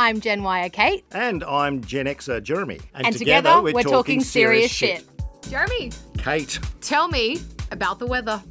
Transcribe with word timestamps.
I'm 0.00 0.18
Gen 0.18 0.42
Y 0.42 0.66
Kate. 0.70 1.04
And 1.12 1.44
I'm 1.44 1.84
Gen 1.84 2.06
Xer 2.06 2.42
Jeremy. 2.42 2.80
And, 2.94 3.14
together, 3.14 3.60
we're, 3.60 3.82
talking, 3.82 4.22
serious 4.22 4.70
shit. 4.70 5.04
Jeremy, 5.50 5.92
Kate. 6.16 6.58
tell 6.80 7.06
me 7.08 7.38
about 7.70 7.98
the 7.98 8.06
weather. 8.06 8.42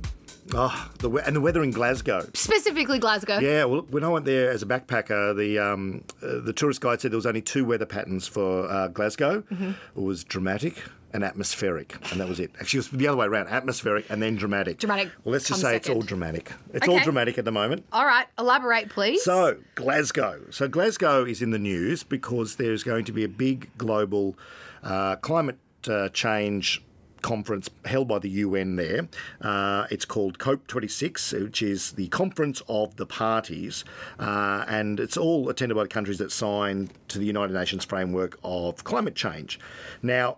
Oh, 0.54 0.92
the 1.00 1.10
and 1.10 1.36
the 1.36 1.42
weather 1.42 1.64
in 1.64 1.72
Glasgow. 1.72 2.30
Specifically 2.36 3.00
Glasgow. 3.00 3.40
Yeah, 3.40 3.66
well, 3.66 3.82
when 3.90 4.04
I 4.04 4.10
went 4.10 4.26
there 4.26 4.52
as 4.52 4.62
a 4.62 4.68
backpacker, 4.68 5.36
the 5.36 5.58
um, 5.58 6.04
uh, 6.22 6.40
the 6.40 6.54
tourist 6.54 6.82
guide 6.82 7.02
said 7.02 7.10
there 7.12 7.18
was 7.18 7.26
only 7.26 7.42
two 7.42 7.66
weather 7.66 7.88
patterns 7.88 8.28
for 8.28 8.70
uh, 8.70 8.90
Glasgow. 8.90 9.42
Mm-hmm. 9.42 9.70
It 9.70 10.04
was 10.04 10.24
dramatic 10.24 10.76
and 11.14 11.24
atmospheric, 11.24 11.96
and 12.12 12.20
that 12.22 12.28
was 12.28 12.40
it. 12.40 12.52
Actually, 12.60 12.80
it 12.80 12.92
was 12.92 13.00
the 13.00 13.08
other 13.08 13.18
way 13.18 13.26
around: 13.26 13.48
atmospheric 13.48 14.10
and 14.10 14.22
then 14.22 14.36
dramatic. 14.36 14.80
Dramatic 14.80 15.10
Well, 15.24 15.34
let's 15.34 15.48
just 15.48 15.62
say 15.62 15.76
it's 15.76 15.90
all 15.90 16.02
dramatic. 16.02 16.52
It's 16.74 16.88
all 16.88 17.00
dramatic 17.00 17.38
at 17.38 17.46
the 17.46 17.52
moment. 17.52 17.86
All 17.92 18.06
right, 18.06 18.28
elaborate, 18.38 18.90
please. 18.90 19.24
So, 19.24 19.58
Glasgow. 19.76 20.42
So, 20.52 20.68
Glasgow 20.68 21.26
is 21.26 21.42
in 21.42 21.52
the 21.52 21.60
news 21.60 22.04
because 22.04 22.56
there's 22.58 22.84
going 22.84 23.06
to 23.06 23.12
be 23.12 23.24
a 23.24 23.30
big 23.30 23.70
global 23.78 24.38
uh, 24.84 25.16
climate 25.18 25.58
uh, 25.88 26.10
change 26.10 26.82
conference 27.22 27.70
held 27.86 28.08
by 28.08 28.20
the 28.20 28.30
UN 28.30 28.76
there. 28.76 29.08
Uh, 29.42 29.88
it's 29.92 30.06
called 30.06 30.40
COP26, 30.40 31.44
which 31.44 31.62
is 31.62 31.94
the 31.94 32.08
conference 32.08 32.62
of 32.68 32.96
the 32.96 33.06
parties, 33.06 33.84
uh, 34.20 34.66
and 34.68 35.00
it's 35.00 35.18
all 35.18 35.50
attended 35.50 35.76
by 35.76 35.84
the 35.84 35.90
countries 35.90 36.18
that 36.20 36.32
signed 36.32 36.94
to 37.10 37.20
the 37.20 37.26
United 37.26 37.54
Nations 37.54 37.86
framework 37.86 38.40
of 38.44 38.84
climate 38.84 39.16
change. 39.16 39.60
Now, 40.02 40.38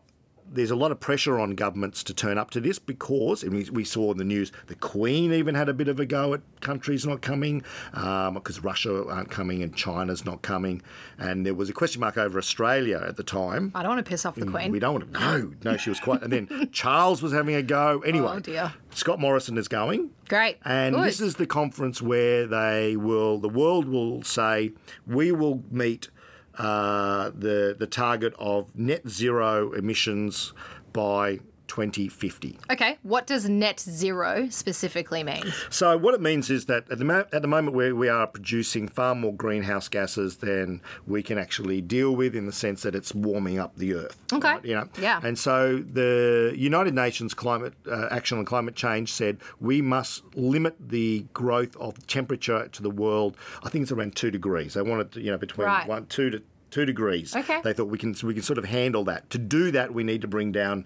there's 0.53 0.71
a 0.71 0.75
lot 0.75 0.91
of 0.91 0.99
pressure 0.99 1.39
on 1.39 1.55
governments 1.55 2.03
to 2.03 2.13
turn 2.13 2.37
up 2.37 2.51
to 2.51 2.59
this 2.59 2.77
because, 2.77 3.41
and 3.41 3.53
we, 3.53 3.69
we 3.71 3.83
saw 3.85 4.11
in 4.11 4.17
the 4.17 4.23
news, 4.23 4.51
the 4.67 4.75
Queen 4.75 5.33
even 5.33 5.55
had 5.55 5.69
a 5.69 5.73
bit 5.73 5.87
of 5.87 5.99
a 5.99 6.05
go 6.05 6.33
at 6.33 6.41
countries 6.59 7.05
not 7.05 7.21
coming 7.21 7.63
um, 7.93 8.33
because 8.33 8.61
Russia 8.63 9.07
aren't 9.07 9.31
coming 9.31 9.63
and 9.63 9.75
China's 9.75 10.25
not 10.25 10.41
coming. 10.41 10.81
And 11.17 11.45
there 11.45 11.53
was 11.53 11.69
a 11.69 11.73
question 11.73 12.01
mark 12.01 12.17
over 12.17 12.37
Australia 12.37 13.03
at 13.07 13.15
the 13.15 13.23
time. 13.23 13.71
I 13.73 13.81
don't 13.81 13.95
want 13.95 14.05
to 14.05 14.09
piss 14.09 14.26
off 14.26 14.35
the 14.35 14.45
mm, 14.45 14.51
Queen. 14.51 14.71
We 14.71 14.79
don't 14.79 14.93
want 14.93 15.13
to. 15.13 15.20
No, 15.20 15.53
no, 15.63 15.77
she 15.77 15.89
was 15.89 15.99
quite. 15.99 16.21
And 16.21 16.31
then 16.34 16.70
Charles 16.71 17.21
was 17.21 17.31
having 17.31 17.55
a 17.55 17.63
go. 17.63 18.01
Oh, 18.04 18.07
anyway, 18.07 18.33
Oh, 18.35 18.39
dear. 18.39 18.73
Scott 18.93 19.20
Morrison 19.20 19.57
is 19.57 19.67
going. 19.67 20.11
Great. 20.27 20.57
And 20.65 20.95
Good. 20.95 21.05
this 21.05 21.21
is 21.21 21.35
the 21.35 21.45
conference 21.45 22.01
where 22.01 22.45
they 22.45 22.95
will, 22.98 23.37
the 23.37 23.49
world 23.49 23.87
will 23.87 24.21
say, 24.23 24.71
we 25.07 25.31
will 25.31 25.63
meet 25.71 26.09
uh, 26.62 27.31
the 27.35 27.76
the 27.77 27.87
target 27.87 28.34
of 28.40 28.76
net 28.76 29.07
zero 29.07 29.71
emissions 29.73 30.54
by 30.93 31.40
2050. 31.67 32.59
Okay, 32.70 32.98
what 33.01 33.26
does 33.26 33.48
net 33.48 33.79
zero 33.79 34.48
specifically 34.49 35.23
mean? 35.23 35.41
So 35.70 35.95
what 35.98 36.13
it 36.13 36.20
means 36.20 36.49
is 36.49 36.65
that 36.65 36.84
at 36.91 36.98
the, 36.99 37.05
mo- 37.05 37.26
at 37.32 37.41
the 37.41 37.48
moment 37.48 37.77
where 37.77 37.95
we 37.95 38.09
are 38.09 38.27
producing 38.27 38.89
far 38.89 39.15
more 39.15 39.34
greenhouse 39.34 39.87
gases 39.87 40.37
than 40.37 40.82
we 41.07 41.23
can 41.23 41.37
actually 41.37 41.79
deal 41.79 42.13
with 42.13 42.35
in 42.35 42.45
the 42.45 42.51
sense 42.51 42.82
that 42.82 42.93
it's 42.93 43.15
warming 43.15 43.57
up 43.57 43.77
the 43.77 43.93
earth. 43.93 44.17
Okay. 44.34 44.49
right, 44.55 44.65
you 44.65 44.76
know. 44.76 44.89
Yeah. 44.99 45.21
And 45.23 45.39
so 45.39 45.77
the 45.77 46.54
United 46.57 46.93
Nations 46.93 47.34
Climate 47.34 47.73
uh, 47.89 48.09
Action 48.12 48.37
on 48.37 48.43
Climate 48.43 48.76
Change 48.76 49.09
said 49.12 49.37
we 49.62 49.82
must 49.82 50.23
limit 50.35 50.76
the 50.89 51.26
growth 51.34 51.77
of 51.77 52.05
temperature 52.05 52.67
to 52.67 52.82
the 52.84 52.89
world. 52.91 53.37
I 53.63 53.70
think 53.70 53.84
it's 53.84 53.93
around 53.93 54.17
two 54.17 54.29
degrees. 54.29 54.73
They 54.73 54.82
wanted 54.82 55.13
to, 55.13 55.21
you 55.21 55.32
know 55.32 55.37
between 55.37 55.67
Right. 55.67 55.87
one 55.87 56.05
two 56.07 56.29
to 56.32 56.43
two 56.71 56.85
degrees. 56.85 57.35
Okay. 57.35 57.61
They 57.61 57.73
thought 57.73 57.89
we 57.89 57.97
can 57.97 58.15
we 58.23 58.33
can 58.33 58.43
sort 58.43 58.57
of 58.57 58.65
handle 58.65 59.03
that. 59.05 59.29
To 59.29 59.37
do 59.37 59.71
that, 59.71 59.93
we 59.93 60.03
need 60.03 60.21
to 60.21 60.27
bring 60.27 60.51
down 60.51 60.85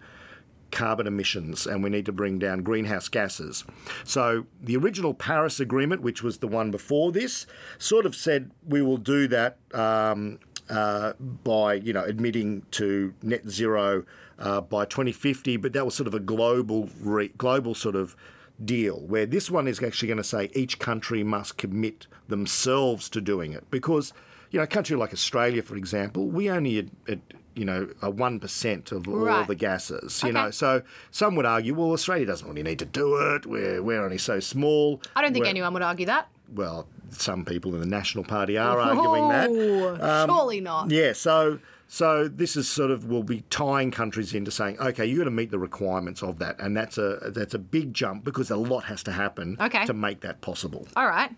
carbon 0.72 1.08
emissions 1.08 1.66
and 1.66 1.84
we 1.84 1.90
need 1.90 2.06
to 2.06 2.12
bring 2.12 2.38
down 2.38 2.64
greenhouse 2.64 3.08
gases. 3.08 3.64
So 4.04 4.46
the 4.62 4.76
original 4.76 5.14
Paris 5.14 5.60
Agreement, 5.60 6.02
which 6.02 6.22
was 6.22 6.40
the 6.40 6.48
one 6.48 6.70
before 6.72 7.12
this, 7.12 7.46
sort 7.78 8.06
of 8.06 8.16
said 8.16 8.52
we 8.68 8.82
will 8.82 8.98
do 8.98 9.28
that 9.30 9.58
um, 9.74 10.40
uh, 10.70 11.14
by 11.44 11.76
you 11.76 11.94
know 11.94 12.04
admitting 12.04 12.64
to 12.72 13.14
net 13.22 13.48
zero 13.48 14.04
uh, 14.40 14.62
by 14.62 14.86
2050, 14.86 15.58
but 15.58 15.74
that 15.74 15.86
was 15.86 15.96
sort 15.96 16.08
of 16.08 16.14
a 16.14 16.20
global 16.20 16.90
re- 17.00 17.32
global 17.38 17.74
sort 17.74 17.96
of 17.96 18.16
deal 18.64 19.02
where 19.02 19.26
this 19.26 19.52
one 19.52 19.68
is 19.68 19.84
actually 19.84 20.08
going 20.08 20.18
to 20.18 20.24
say 20.24 20.50
each 20.54 20.80
country 20.80 21.24
must 21.24 21.58
commit 21.58 22.08
themselves 22.30 23.10
to 23.10 23.20
doing 23.20 23.52
it 23.52 23.70
because 23.70 24.14
you 24.56 24.60
know 24.60 24.64
a 24.64 24.68
country 24.68 24.96
like 24.96 25.12
Australia 25.12 25.62
for 25.62 25.76
example 25.76 26.28
we 26.28 26.50
only 26.50 26.80
ad, 26.80 26.90
ad, 27.10 27.20
you 27.56 27.66
know 27.66 27.90
a 28.02 28.10
1% 28.10 28.92
of 28.94 29.06
all 29.10 29.16
Right. 29.18 29.46
the 29.46 29.56
gases 29.56 30.24
you 30.24 30.32
know 30.32 30.50
so 30.50 30.82
some 31.12 31.36
would 31.36 31.46
argue 31.46 31.74
well 31.74 31.92
Australia 31.92 32.26
doesn't 32.26 32.48
really 32.48 32.64
need 32.64 32.80
to 32.80 32.86
do 32.86 33.18
it 33.34 33.46
we're 33.46 33.84
we're 33.84 34.02
only 34.02 34.18
so 34.18 34.40
small 34.40 35.02
I 35.14 35.22
don't 35.22 35.34
think 35.34 35.44
We're- 35.44 35.50
anyone 35.50 35.74
would 35.74 35.82
argue 35.82 36.06
that. 36.06 36.30
well 36.54 36.88
some 37.10 37.44
people 37.44 37.74
in 37.76 37.82
the 37.82 37.86
National 37.86 38.24
Party 38.24 38.58
are 38.58 38.80
arguing 38.80 39.28
that 39.30 39.50
Oh, 39.50 40.26
surely 40.26 40.62
not. 40.62 40.90
yeah, 40.90 41.12
so 41.14 41.60
so 41.88 42.28
this 42.28 42.56
is 42.56 42.68
sort 42.68 42.90
of 42.92 43.06
we'll 43.06 43.24
be 43.24 43.44
tying 43.52 43.92
countries 43.92 44.34
into 44.34 44.50
saying, 44.52 44.80
okay, 44.80 45.06
you've 45.06 45.20
got 45.20 45.26
to 45.26 45.32
meet 45.32 45.52
the 45.52 45.60
requirements 45.60 46.24
of 46.24 46.40
that, 46.40 46.56
and 46.60 46.76
that's 46.76 46.98
a 46.98 47.30
that's 47.38 47.54
a 47.54 47.60
big 47.60 47.94
jump 47.94 48.24
because 48.24 48.50
a 48.50 48.56
lot 48.58 48.86
has 48.86 49.04
to 49.04 49.12
happen 49.12 49.56
Okay. 49.62 49.86
to 49.86 49.94
make 49.94 50.22
that 50.22 50.42
possible. 50.42 50.88
All 50.98 51.08
right. 51.08 51.30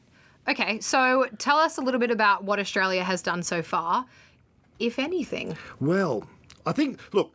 Okay, 0.47 0.79
so 0.79 1.27
tell 1.37 1.57
us 1.57 1.77
a 1.77 1.81
little 1.81 1.99
bit 1.99 2.11
about 2.11 2.43
what 2.43 2.59
Australia 2.59 3.03
has 3.03 3.21
done 3.21 3.43
so 3.43 3.61
far, 3.61 4.05
if 4.79 4.97
anything. 4.99 5.57
Well, 5.79 6.23
I 6.65 6.71
think 6.71 6.99
look. 7.13 7.33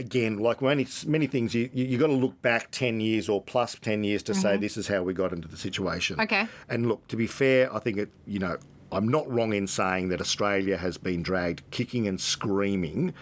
Again, 0.00 0.38
like 0.38 0.62
many 0.62 0.86
many 1.08 1.26
things, 1.26 1.56
you 1.56 1.68
you, 1.72 1.84
you 1.84 1.98
got 1.98 2.06
to 2.06 2.12
look 2.12 2.40
back 2.40 2.70
ten 2.70 3.00
years 3.00 3.28
or 3.28 3.42
plus 3.42 3.74
ten 3.74 4.04
years 4.04 4.22
to 4.22 4.34
say 4.34 4.56
this 4.56 4.76
is 4.76 4.86
how 4.86 5.02
we 5.02 5.12
got 5.12 5.32
into 5.32 5.48
the 5.48 5.56
situation. 5.56 6.14
Mm-hmm. 6.14 6.22
Okay. 6.22 6.48
And 6.68 6.86
look, 6.86 7.08
to 7.08 7.16
be 7.16 7.26
fair, 7.26 7.74
I 7.74 7.80
think 7.80 7.96
it. 7.96 8.10
You 8.24 8.38
know, 8.38 8.58
I'm 8.92 9.08
not 9.08 9.28
wrong 9.28 9.52
in 9.52 9.66
saying 9.66 10.10
that 10.10 10.20
Australia 10.20 10.76
has 10.76 10.98
been 10.98 11.20
dragged 11.24 11.68
kicking 11.72 12.06
and 12.06 12.20
screaming 12.20 13.12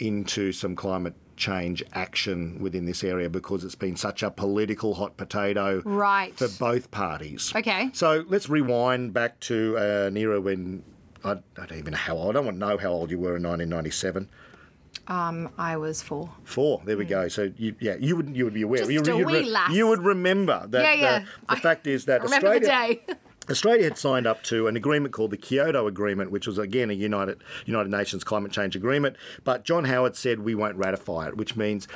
into 0.00 0.50
some 0.50 0.74
climate 0.74 1.14
change 1.36 1.82
action 1.92 2.58
within 2.60 2.84
this 2.86 3.02
area 3.04 3.28
because 3.28 3.64
it's 3.64 3.74
been 3.74 3.96
such 3.96 4.22
a 4.22 4.30
political 4.30 4.94
hot 4.94 5.16
potato 5.16 5.82
Right. 5.84 6.34
for 6.34 6.48
both 6.58 6.90
parties. 6.90 7.52
Okay. 7.54 7.90
So 7.92 8.24
let's 8.28 8.48
rewind 8.48 9.12
back 9.12 9.40
to 9.40 9.76
uh, 9.78 10.06
an 10.08 10.16
era 10.16 10.40
when 10.40 10.84
I, 11.24 11.32
I 11.32 11.66
don't 11.66 11.72
even 11.78 11.92
know 11.92 11.98
how 11.98 12.16
old. 12.16 12.30
I 12.30 12.32
don't 12.34 12.44
want 12.46 12.56
to 12.60 12.66
know 12.66 12.78
how 12.78 12.90
old 12.90 13.10
you 13.10 13.18
were 13.18 13.36
in 13.36 13.42
1997. 13.42 14.28
Um, 15.08 15.50
I 15.58 15.76
was 15.76 16.00
four. 16.00 16.30
Four. 16.44 16.80
There 16.84 16.96
we 16.96 17.04
go. 17.04 17.28
So 17.28 17.52
you, 17.58 17.74
yeah, 17.80 17.96
you 17.98 18.16
would 18.16 18.34
you 18.34 18.44
would 18.44 18.54
be 18.54 18.62
aware. 18.62 18.78
Just 18.78 18.90
you, 18.90 19.00
a 19.02 19.18
you, 19.18 19.26
wee 19.26 19.42
lass. 19.44 19.70
you 19.72 19.86
would 19.88 20.00
remember 20.00 20.66
that. 20.68 20.82
Yeah, 20.82 20.94
yeah. 20.94 21.18
the 21.18 21.26
I 21.48 21.58
fact 21.60 21.86
is 21.86 22.06
that 22.06 22.22
Australia, 22.22 22.60
the 22.60 22.66
day. 22.66 23.00
Australia 23.50 23.84
had 23.84 23.98
signed 23.98 24.26
up 24.26 24.42
to 24.44 24.66
an 24.68 24.76
agreement 24.76 25.12
called 25.12 25.30
the 25.30 25.36
Kyoto 25.36 25.86
Agreement, 25.86 26.30
which 26.30 26.46
was 26.46 26.58
again 26.58 26.90
a 26.90 26.94
United 26.94 27.42
United 27.66 27.90
Nations 27.90 28.24
climate 28.24 28.52
change 28.52 28.74
agreement. 28.74 29.16
But 29.44 29.64
John 29.64 29.84
Howard 29.84 30.16
said 30.16 30.40
we 30.40 30.54
won't 30.54 30.76
ratify 30.76 31.28
it, 31.28 31.36
which 31.36 31.56
means 31.56 31.86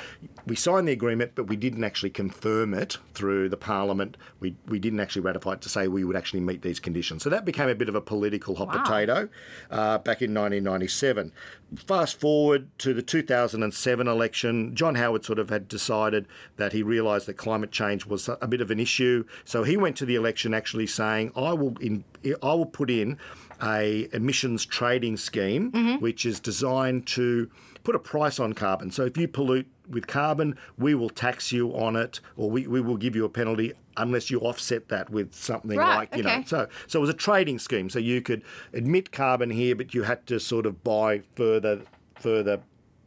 we 0.45 0.55
signed 0.55 0.87
the 0.87 0.91
agreement, 0.91 1.31
but 1.35 1.45
we 1.45 1.55
didn't 1.55 1.83
actually 1.83 2.11
confirm 2.11 2.73
it 2.73 2.97
through 3.13 3.49
the 3.49 3.57
Parliament. 3.57 4.15
We 4.39 4.55
we 4.67 4.79
didn't 4.79 4.99
actually 4.99 5.23
ratify 5.23 5.53
it 5.53 5.61
to 5.61 5.69
say 5.69 5.87
we 5.87 6.03
would 6.03 6.15
actually 6.15 6.41
meet 6.41 6.61
these 6.61 6.79
conditions. 6.79 7.23
So 7.23 7.29
that 7.29 7.45
became 7.45 7.69
a 7.69 7.75
bit 7.75 7.89
of 7.89 7.95
a 7.95 8.01
political 8.01 8.55
hot 8.55 8.67
Wow. 8.67 8.83
potato 8.83 9.29
uh, 9.71 9.97
back 9.99 10.21
in 10.21 10.33
1997. 10.33 11.31
Fast 11.75 12.19
forward 12.19 12.67
to 12.79 12.93
the 12.93 13.01
2007 13.03 14.07
election, 14.07 14.75
John 14.75 14.95
Howard 14.95 15.23
sort 15.25 15.37
of 15.39 15.49
had 15.49 15.67
decided 15.67 16.27
that 16.57 16.73
he 16.73 16.81
realised 16.83 17.27
that 17.27 17.35
climate 17.35 17.71
change 17.71 18.05
was 18.07 18.27
a 18.41 18.47
bit 18.47 18.61
of 18.61 18.71
an 18.71 18.79
issue. 18.79 19.23
So 19.45 19.63
he 19.63 19.77
went 19.77 19.95
to 19.97 20.05
the 20.05 20.15
election 20.15 20.53
actually 20.53 20.87
saying, 20.87 21.31
"I 21.45 21.53
will 21.53 21.77
in, 21.79 22.03
I 22.25 22.53
will 22.53 22.65
put 22.65 22.89
in 22.89 23.17
a 23.61 24.07
emissions 24.13 24.65
trading 24.65 25.17
scheme, 25.17 25.71
mm-hmm. 25.71 25.95
which 25.95 26.25
is 26.25 26.39
designed 26.39 27.07
to 27.07 27.49
put 27.83 27.95
a 27.95 27.99
price 27.99 28.39
on 28.39 28.53
carbon. 28.53 28.91
So 28.91 29.05
if 29.05 29.17
you 29.17 29.27
pollute 29.27 29.67
with 29.89 30.07
carbon, 30.07 30.57
we 30.77 30.95
will 30.95 31.09
tax 31.09 31.51
you 31.51 31.75
on 31.75 31.95
it, 31.95 32.19
or 32.37 32.49
we, 32.49 32.67
we 32.67 32.81
will 32.81 32.97
give 32.97 33.15
you 33.15 33.25
a 33.25 33.29
penalty 33.29 33.73
unless 33.97 34.29
you 34.29 34.39
offset 34.39 34.87
that 34.89 35.09
with 35.09 35.33
something 35.33 35.77
Right, 35.77 35.95
like 35.95 36.15
you 36.15 36.23
know 36.23 36.41
so 36.45 36.67
so 36.87 36.99
it 36.99 37.01
was 37.01 37.09
a 37.09 37.13
trading 37.13 37.59
scheme. 37.59 37.89
So 37.89 37.99
you 37.99 38.21
could 38.21 38.43
emit 38.73 39.11
carbon 39.11 39.49
here, 39.49 39.75
but 39.75 39.93
you 39.93 40.03
had 40.03 40.25
to 40.27 40.39
sort 40.39 40.65
of 40.65 40.83
buy 40.83 41.21
further 41.35 41.81
further 42.19 42.61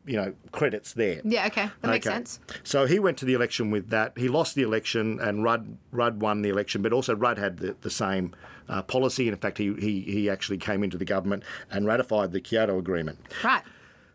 you 0.06 0.16
know 0.16 0.34
credits 0.50 0.92
there. 0.94 1.20
Yeah, 1.24 1.46
okay. 1.46 1.68
That 1.80 1.90
makes 1.90 2.06
Okay. 2.06 2.14
sense. 2.16 2.40
So 2.64 2.86
he 2.86 2.98
went 2.98 3.18
to 3.18 3.24
the 3.24 3.34
election 3.34 3.70
with 3.70 3.90
that. 3.90 4.12
He 4.16 4.28
lost 4.28 4.54
the 4.54 4.62
election, 4.62 5.20
and 5.20 5.44
Rudd 5.44 5.76
Rudd 5.90 6.20
won 6.20 6.42
the 6.42 6.48
election. 6.48 6.82
But 6.82 6.92
also 6.92 7.14
Rudd 7.14 7.38
had 7.38 7.58
the, 7.58 7.76
the 7.82 7.90
same 7.90 8.34
uh, 8.68 8.82
policy. 8.82 9.28
In 9.28 9.36
fact, 9.36 9.58
he, 9.58 9.74
he 9.74 10.00
he 10.02 10.30
actually 10.30 10.58
came 10.58 10.82
into 10.82 10.96
the 10.98 11.04
government 11.04 11.42
and 11.70 11.86
ratified 11.86 12.32
the 12.32 12.40
Kyoto 12.40 12.78
Agreement. 12.78 13.18
Right. 13.44 13.62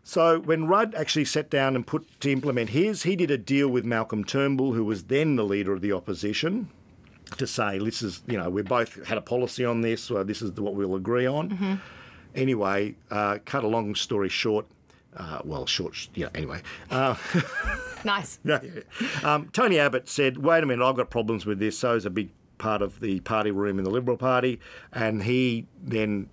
So 0.04 0.40
when 0.40 0.66
Rudd 0.66 0.94
actually 0.94 1.26
sat 1.26 1.50
down 1.50 1.76
and 1.76 1.86
put 1.86 2.06
to 2.20 2.30
implement 2.32 2.70
his, 2.70 3.02
he 3.02 3.14
did 3.14 3.30
a 3.30 3.36
deal 3.36 3.68
with 3.68 3.84
Malcolm 3.84 4.24
Turnbull, 4.24 4.72
who 4.72 4.82
was 4.84 5.04
then 5.04 5.36
the 5.36 5.44
leader 5.44 5.74
of 5.74 5.82
the 5.82 5.92
opposition, 5.92 6.70
to 7.36 7.46
say 7.46 7.78
this 7.78 8.00
is 8.02 8.22
you 8.26 8.38
know 8.38 8.48
we 8.48 8.62
both 8.62 9.06
had 9.06 9.18
a 9.18 9.20
policy 9.22 9.64
on 9.66 9.82
this, 9.82 10.02
so 10.04 10.22
this 10.24 10.40
is 10.42 10.50
what 10.52 10.74
we'll 10.74 10.94
agree 10.94 11.26
on. 11.26 11.80
Anyway, 12.34 12.94
uh, 13.10 13.38
cut 13.44 13.64
a 13.64 13.66
long 13.68 13.94
story 13.94 14.28
short. 14.28 14.66
Uh, 15.18 15.40
well, 15.44 15.66
short, 15.66 16.08
yeah. 16.14 16.28
Anyway, 16.34 16.62
uh, 16.90 17.16
Nice. 18.04 18.38
no, 18.44 18.60
yeah. 18.62 19.34
um, 19.34 19.48
Tony 19.52 19.78
Abbott 19.78 20.08
said, 20.08 20.38
"Wait 20.38 20.62
a 20.62 20.66
minute, 20.66 20.84
I've 20.84 20.96
got 20.96 21.10
problems 21.10 21.44
with 21.44 21.58
this." 21.58 21.76
So 21.76 21.94
is 21.96 22.06
a 22.06 22.10
big 22.10 22.30
part 22.58 22.82
of 22.82 23.00
the 23.00 23.20
party 23.20 23.50
room 23.50 23.78
in 23.78 23.84
the 23.84 23.90
Liberal 23.90 24.16
Party, 24.16 24.60
and 24.92 25.24
he 25.24 25.66
then 25.82 26.28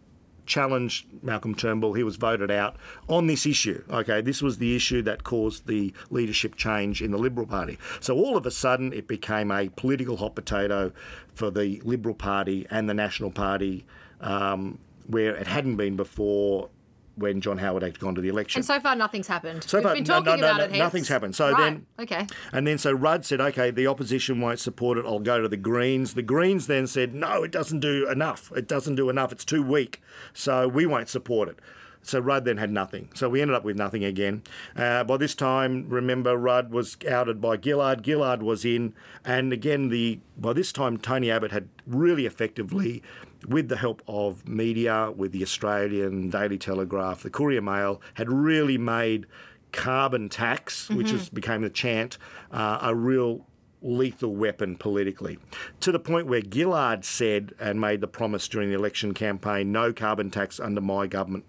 challenged 0.46 1.08
Malcolm 1.24 1.56
Turnbull. 1.56 1.94
He 1.94 2.04
was 2.04 2.18
voted 2.18 2.52
out 2.52 2.76
on 3.10 3.26
this 3.26 3.48
issue. 3.48 3.84
Okay, 3.90 4.22
this 4.22 4.44
was 4.44 4.60
the 4.60 4.76
issue 4.76 5.02
that 5.02 5.24
caused 5.24 5.66
the 5.66 5.92
leadership 6.12 6.56
change 6.56 7.02
in 7.02 7.10
the 7.10 7.18
Liberal 7.18 7.48
Party. 7.48 7.80
So 8.00 8.16
all 8.16 8.38
of 8.38 8.46
a 8.46 8.52
sudden, 8.52 8.94
it 8.94 9.08
became 9.08 9.50
a 9.52 9.70
political 9.70 10.18
hot 10.18 10.36
potato 10.36 10.92
for 11.34 11.50
the 11.50 11.82
Liberal 11.84 12.14
Party 12.16 12.68
and 12.70 12.88
the 12.88 12.94
National 12.94 13.32
Party, 13.32 13.86
um, 14.22 14.78
where 15.08 15.36
it 15.36 15.48
hadn't 15.48 15.78
been 15.78 15.96
before 15.96 16.70
when 17.16 17.42
John 17.42 17.58
Howard 17.58 17.84
had 17.84 18.00
gone 18.00 18.16
to 18.16 18.22
the 18.22 18.30
election. 18.30 18.60
And 18.60 18.66
so 18.66 18.80
far, 18.80 18.96
nothing's 18.96 19.28
happened. 19.28 19.64
So 19.64 19.78
We've 19.78 19.84
far, 19.84 19.94
been 19.96 20.04
talking 20.04 20.26
no, 20.26 20.36
no, 20.36 20.38
about 20.38 20.58
no, 20.58 20.64
it. 20.66 20.70
heaps. 20.72 20.80
nothing's 20.80 21.08
happened. 21.08 21.36
So 21.36 21.52
right. 21.52 21.58
then- 21.58 21.86
okay. 22.00 22.28
And 22.52 22.68
then 22.68 22.78
so 22.78 22.92
Rudd 22.92 23.26
said, 23.26 23.40
okay, 23.42 23.72
the 23.72 23.88
opposition 23.88 24.42
won't 24.42 24.60
support 24.60 24.98
it. 24.98 25.06
I'll 25.06 25.20
go 25.20 25.42
to 25.42 25.48
the 25.48 25.58
Greens. 25.58 26.14
The 26.14 26.22
Greens 26.24 26.68
then 26.68 26.88
said, 26.88 27.14
no, 27.14 27.44
it 27.44 27.52
doesn't 27.52 27.80
do 27.80 28.10
enough. 28.10 28.52
It 28.56 28.68
doesn't 28.68 28.96
do 28.96 29.10
enough. 29.10 29.32
It's 29.32 29.46
too 29.46 29.64
weak. 29.64 30.02
So 30.34 30.68
we 30.68 30.86
won't 30.86 31.10
support 31.10 31.50
it. 31.50 31.60
So 32.06 32.20
Rudd 32.20 32.46
then 32.46 32.58
had 32.58 32.72
nothing. 32.72 33.10
So 33.16 33.30
we 33.30 33.42
ended 33.42 33.56
up 33.56 33.64
with 33.64 33.78
nothing 33.78 34.06
again. 34.06 34.44
Uh, 34.76 35.04
by 35.04 35.18
this 35.18 35.34
time, 35.34 35.90
remember, 35.90 36.38
Rudd 36.38 36.72
was 36.72 36.98
outed 37.10 37.42
by 37.42 37.58
Gillard. 37.60 38.06
Gillard 38.06 38.44
was 38.44 38.64
in. 38.64 38.94
And 39.24 39.52
again, 39.52 39.90
the 39.90 40.20
by 40.38 40.54
this 40.54 40.72
time, 40.72 40.98
Tony 40.98 41.32
Abbott 41.32 41.52
had 41.52 41.68
really 41.88 42.26
effectively, 42.26 43.02
with 43.48 43.70
the 43.70 43.78
help 43.78 44.04
of 44.08 44.48
media, 44.48 45.12
with 45.16 45.32
the 45.32 45.42
Australian 45.42 46.30
Daily 46.30 46.60
Telegraph, 46.60 47.24
the 47.24 47.32
Courier 47.32 47.62
Mail, 47.62 48.02
had 48.14 48.32
really 48.32 48.78
made 48.78 49.26
carbon 49.72 50.30
tax, 50.30 50.90
which 50.90 51.12
has 51.12 51.30
became 51.30 51.62
the 51.62 51.70
chant, 51.70 52.18
uh, 52.52 52.80
a 52.82 52.96
real 52.96 53.46
lethal 53.82 54.36
weapon 54.36 54.76
politically. 54.76 55.38
To 55.82 55.92
the 55.92 56.00
point 56.00 56.28
where 56.28 56.42
Gillard 56.42 57.04
said 57.04 57.54
and 57.60 57.80
made 57.82 58.02
the 58.02 58.08
promise 58.08 58.48
during 58.48 58.70
the 58.70 58.76
election 58.76 59.14
campaign, 59.14 59.72
no 59.72 59.92
carbon 59.92 60.32
tax 60.32 60.60
under 60.60 60.82
my 60.82 61.08
government 61.08 61.46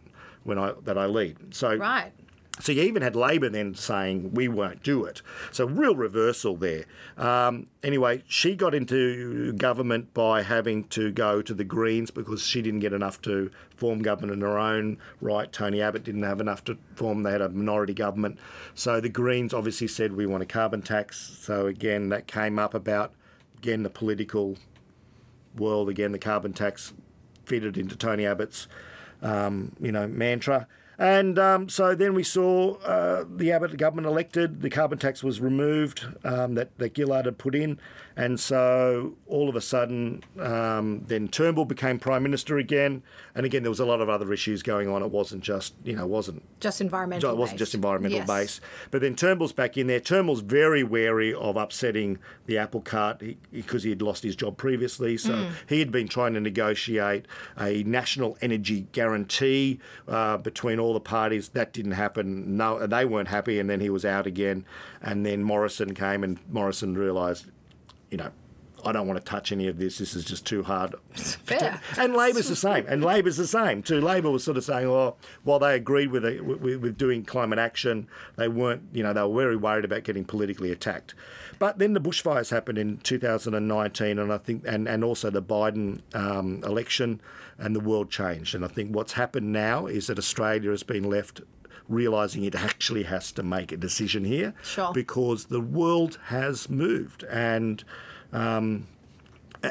when 0.47 0.59
I 0.59 0.73
that 0.85 0.97
I 0.97 1.07
lead. 1.07 1.55
So 1.55 1.77
Right. 1.77 2.13
so 2.61 2.73
you 2.73 2.83
even 2.83 3.03
had 3.03 3.15
Labor 3.15 3.49
then 3.51 3.75
saying 3.75 4.33
we 4.33 4.49
won't 4.49 4.83
do 4.83 5.05
it. 5.05 5.21
So 5.53 5.67
real 5.67 5.95
reversal 5.95 6.57
there. 6.57 6.85
Um, 7.19 7.67
anyway, 7.83 8.23
she 8.27 8.55
got 8.55 8.75
into 8.75 9.53
government 9.55 10.15
by 10.15 10.43
having 10.43 10.85
to 10.89 11.13
go 11.13 11.43
to 11.43 11.53
the 11.53 11.65
Greens 11.65 12.11
because 12.11 12.47
she 12.47 12.63
didn't 12.63 12.81
get 12.81 12.93
enough 12.95 13.21
to 13.23 13.51
form 13.77 14.01
government 14.01 14.33
in 14.33 14.41
her 14.41 14.59
own 14.59 14.97
right. 15.21 15.53
Tony 15.53 15.83
Abbott 15.83 16.05
didn't 16.05 16.23
have 16.23 16.41
enough 16.41 16.65
to 16.65 16.79
form. 16.95 17.25
They 17.25 17.33
had 17.33 17.43
a 17.43 17.51
minority 17.51 17.93
government. 17.93 18.39
So 18.75 19.01
the 19.01 19.11
Greens 19.11 19.53
obviously 19.53 19.89
said 19.89 20.13
we 20.13 20.25
want 20.27 20.43
a 20.43 20.47
carbon 20.47 20.81
tax. 20.81 21.37
So 21.41 21.67
again, 21.67 22.09
that 22.09 22.27
came 22.27 22.59
up 22.59 22.73
about 22.73 23.13
again 23.59 23.83
the 23.83 23.91
political 23.91 24.57
world. 25.57 25.89
Again, 25.91 26.13
the 26.13 26.19
carbon 26.19 26.53
tax 26.55 26.95
fitted 27.45 27.77
into 27.79 27.97
Tony 27.97 28.27
Abbott's 28.27 28.67
um, 29.27 29.73
you 29.81 29.93
know, 29.93 30.07
mantra. 30.07 30.67
And 30.99 31.39
um, 31.39 31.69
so 31.69 31.95
then 31.95 32.15
we 32.15 32.23
saw 32.23 32.75
uh, 32.79 33.25
the 33.29 33.53
Abbott 33.53 33.77
government 33.77 34.07
elected. 34.07 34.63
The 34.63 34.71
carbon 34.71 34.99
tax 34.99 35.23
was 35.23 35.41
removed 35.41 36.07
um, 36.25 36.55
that, 36.55 36.77
that 36.79 36.97
Gillard 36.97 37.27
had 37.27 37.37
put 37.39 37.55
in. 37.55 37.79
And 38.19 38.41
so 38.41 39.15
all 39.27 39.51
of 39.51 39.57
a 39.57 39.61
sudden, 39.61 40.25
um, 40.41 41.03
then 41.07 41.29
Turnbull 41.29 41.67
became 41.67 41.99
Prime 41.99 42.23
Minister 42.23 42.57
again. 42.57 43.03
And 43.35 43.45
again, 43.45 43.63
there 43.63 43.71
was 43.71 43.79
a 43.81 43.85
lot 43.85 44.01
of 44.01 44.09
other 44.09 44.33
issues 44.33 44.63
going 44.63 44.89
on. 44.89 45.03
It 45.03 45.11
wasn't 45.11 45.43
just, 45.43 45.75
you 45.85 45.95
know, 45.95 46.05
it 46.05 46.09
wasn't 46.09 46.43
Just 46.59 46.81
environmental. 46.81 47.31
it 47.31 47.37
wasn't 47.37 47.57
based. 47.57 47.59
just 47.59 47.75
environmental 47.75 48.17
Yes. 48.21 48.27
base. 48.27 48.61
But 48.91 49.03
then 49.03 49.17
Turnbull's 49.17 49.53
back 49.53 49.77
in 49.77 49.87
there. 49.87 50.01
Turnbull's 50.01 50.41
very 50.41 50.83
wary 50.83 51.35
of 51.35 51.59
upsetting 51.59 52.19
the 52.47 52.57
apple 52.57 52.81
cart 52.81 53.23
because 53.53 53.83
he, 53.83 53.91
had 53.91 54.01
lost 54.01 54.23
his 54.23 54.35
job 54.35 54.57
previously. 54.57 55.19
So 55.19 55.33
Mm. 55.35 55.51
he 55.69 55.79
had 55.81 55.93
been 55.93 56.09
trying 56.09 56.33
to 56.35 56.41
negotiate 56.41 57.27
a 57.61 57.83
national 57.83 58.39
energy 58.41 58.87
guarantee 58.93 59.79
uh, 60.09 60.39
between 60.39 60.79
all 60.87 60.95
the 60.95 61.01
parties. 61.01 61.51
That 61.51 61.73
didn't 61.73 61.93
happen. 61.93 62.57
No, 62.57 62.87
they 62.87 63.05
weren't 63.05 63.29
happy, 63.29 63.59
and 63.59 63.69
then 63.69 63.81
he 63.81 63.91
was 63.91 64.05
out 64.05 64.27
again. 64.27 64.65
And 65.03 65.27
then 65.27 65.43
Morrison 65.43 65.95
came, 65.95 66.23
and 66.25 66.39
Morrison 66.49 66.97
realised, 66.97 67.47
you 68.11 68.17
know. 68.17 68.31
I 68.85 68.93
don't 68.93 69.09
want 69.09 69.19
to 69.19 69.25
touch 69.25 69.51
any 69.51 69.67
of 69.67 69.79
this. 69.79 69.99
This 69.99 70.15
is 70.15 70.25
just 70.25 70.47
too 70.47 70.63
hard. 70.63 70.95
Fair. 71.15 71.81
And 71.99 72.15
Labor's 72.15 72.49
the 72.49 72.55
same. 72.55 72.85
And 72.87 73.03
Labor's 73.03 73.37
the 73.37 73.47
same 73.47 73.83
too. 73.83 74.01
Labor 74.01 74.31
was 74.31 74.45
sort 74.45 74.57
of 74.57 74.65
saying, 74.65 74.87
"Oh, 74.87 75.17
while 75.43 75.59
they 75.59 75.75
agreed 75.75 76.13
with, 76.13 76.25
it, 76.25 76.45
with 76.45 76.77
with 76.77 76.97
doing 76.97 77.25
climate 77.25 77.59
action, 77.59 78.07
they 78.37 78.47
weren't. 78.47 78.83
You 78.93 79.03
know, 79.03 79.13
they 79.13 79.23
were 79.23 79.43
very 79.43 79.57
worried 79.57 79.85
about 79.85 80.05
getting 80.05 80.25
politically 80.25 80.71
attacked." 80.71 81.15
But 81.59 81.79
then 81.79 81.95
the 81.95 82.01
bushfires 82.01 82.51
happened 82.51 82.79
in 82.79 82.99
2019, 82.99 84.19
and 84.21 84.33
I 84.33 84.39
think, 84.39 84.63
and 84.67 84.87
and 84.89 85.03
also 85.03 85.31
the 85.31 85.43
Biden 85.43 86.03
um, 86.15 86.63
election, 86.65 87.21
and 87.59 87.75
the 87.75 87.81
world 87.81 88.11
changed. 88.11 88.55
And 88.55 88.65
I 88.65 88.69
think 88.69 88.95
what's 88.95 89.13
happened 89.15 89.53
now 89.53 89.87
is 89.87 90.07
that 90.09 90.19
Australia 90.19 90.71
has 90.71 90.83
been 90.83 91.05
left 91.05 91.41
realizing 91.89 92.43
it 92.45 92.55
actually 92.55 93.05
has 93.05 93.31
to 93.33 93.43
make 93.43 93.71
a 93.71 93.77
decision 93.77 94.25
here 94.25 94.53
Sure. 94.65 94.93
because 94.93 95.47
the 95.47 95.61
world 95.61 96.19
has 96.25 96.69
moved 96.69 97.23
and 97.25 97.85
um, 98.33 98.87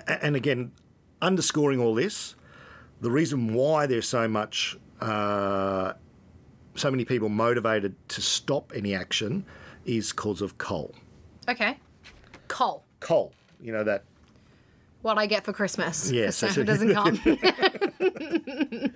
and 0.07 0.35
again, 0.35 0.71
underscoring 1.21 1.79
all 1.79 1.93
this, 1.93 2.35
the 3.01 3.11
reason 3.11 3.53
why 3.53 3.85
there's 3.85 4.07
so 4.07 4.27
much, 4.27 4.77
uh, 5.01 5.93
so 6.75 6.89
many 6.89 7.05
people 7.05 7.29
motivated 7.29 7.95
to 8.09 8.21
stop 8.21 8.71
any 8.75 8.95
action 8.95 9.45
is 9.85 10.11
because 10.11 10.41
of 10.41 10.57
coal. 10.57 10.93
Okay. 11.47 11.77
Coal. 12.47 12.83
Coal, 12.99 13.33
you 13.61 13.71
know 13.71 13.83
that. 13.83 14.03
What 15.05 15.19
I 15.19 15.27
get 15.27 15.43
for 15.45 15.53
Christmas. 15.53 16.09
Yes, 16.09 16.39
The 16.39 16.47
I 16.47 16.49
Santa 16.49 16.65
doesn't 16.71 16.93
come. 16.95 17.21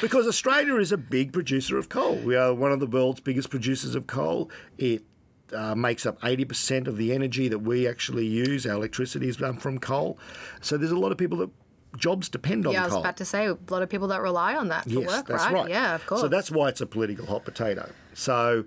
Because 0.00 0.26
Australia 0.26 0.76
is 0.76 0.90
a 0.90 0.96
big 0.96 1.32
producer 1.32 1.78
of 1.78 1.88
coal. 1.88 2.16
We 2.16 2.34
are 2.36 2.52
one 2.52 2.72
of 2.72 2.80
the 2.80 2.86
world's 2.86 3.20
biggest 3.20 3.50
producers 3.50 3.94
of 3.94 4.06
coal. 4.08 4.50
It 4.76 5.04
uh, 5.52 5.74
makes 5.76 6.04
up 6.04 6.20
80% 6.20 6.88
of 6.88 6.96
the 6.96 7.12
energy 7.12 7.46
that 7.48 7.60
we 7.60 7.86
actually 7.86 8.26
use. 8.26 8.66
Our 8.66 8.74
electricity 8.74 9.28
is 9.28 9.36
done 9.36 9.56
from 9.58 9.78
coal. 9.78 10.18
So 10.60 10.76
there's 10.76 10.90
a 10.90 10.98
lot 10.98 11.12
of 11.12 11.18
people 11.18 11.38
that 11.38 11.50
jobs 11.96 12.28
depend 12.28 12.66
on 12.66 12.72
yeah, 12.74 12.80
I 12.84 12.88
coal. 12.88 12.98
was 12.98 13.04
about 13.04 13.16
to 13.18 13.24
say 13.24 13.46
a 13.46 13.56
lot 13.70 13.82
of 13.82 13.88
people 13.88 14.08
that 14.08 14.20
rely 14.20 14.56
on 14.56 14.68
that 14.68 14.82
for 14.84 14.90
Yes, 14.90 15.06
work, 15.06 15.28
right? 15.28 15.52
right. 15.52 15.70
Yeah, 15.70 15.94
of 15.94 16.04
course. 16.06 16.20
So 16.22 16.28
that's 16.28 16.50
why 16.50 16.68
it's 16.70 16.80
a 16.80 16.86
political 16.86 17.26
hot 17.26 17.44
potato. 17.44 17.90
So 18.14 18.64